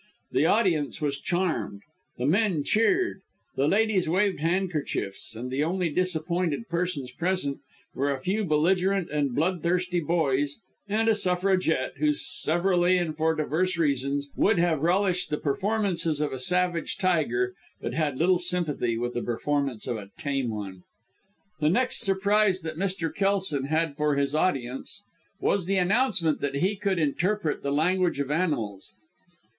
The 0.31 0.47
audience 0.47 0.99
was 0.99 1.21
charmed 1.21 1.83
the 2.17 2.25
men 2.25 2.63
cheered, 2.63 3.21
the 3.55 3.67
ladies 3.67 4.09
waved 4.09 4.39
handkerchiefs, 4.39 5.35
and 5.35 5.51
the 5.51 5.63
only 5.63 5.89
disappointed 5.91 6.67
persons 6.67 7.11
present 7.11 7.59
were 7.93 8.11
a 8.11 8.19
few 8.19 8.43
belligerent 8.43 9.11
and 9.11 9.35
bloodthirsty 9.35 9.99
boys, 9.99 10.55
and 10.87 11.07
a 11.07 11.13
Suffragette, 11.13 11.97
who 11.97 12.15
severally, 12.15 12.97
and 12.97 13.15
for 13.15 13.35
diverse 13.35 13.77
reasons, 13.77 14.31
would 14.35 14.57
have 14.57 14.81
relished 14.81 15.29
the 15.29 15.37
performances 15.37 16.19
of 16.19 16.33
a 16.33 16.39
savage 16.39 16.97
tiger, 16.97 17.53
but 17.79 17.93
had 17.93 18.17
little 18.17 18.39
sympathy 18.39 18.97
with 18.97 19.13
the 19.13 19.21
performance 19.21 19.85
of 19.85 19.97
a 19.97 20.09
tame 20.17 20.49
one. 20.49 20.81
The 21.59 21.69
next 21.69 21.99
surprise 21.99 22.61
that 22.61 22.73
Mr. 22.75 23.13
Kelson 23.13 23.65
had 23.65 23.95
for 23.97 24.15
his 24.15 24.33
audience, 24.33 25.03
was 25.39 25.67
the 25.67 25.77
announcement 25.77 26.41
that 26.41 26.55
he 26.55 26.75
could 26.75 26.97
interpret 26.97 27.61
the 27.61 27.71
language 27.71 28.19
of 28.19 28.31
animals. 28.31 28.93